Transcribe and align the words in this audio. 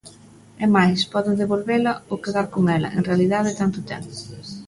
É 0.65 0.67
máis, 0.75 0.99
pode 1.13 1.31
devolvela 1.41 1.93
ou 2.11 2.21
quedar 2.23 2.47
con 2.53 2.63
ela, 2.77 2.89
en 2.97 3.03
realidade 3.09 3.57
tanto 3.61 3.79
ten. 3.89 4.01